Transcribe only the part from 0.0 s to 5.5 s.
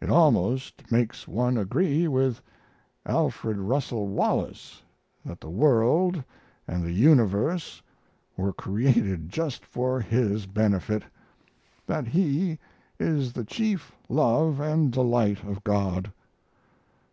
It almost makes one agree with Alfred Russel Wallace that the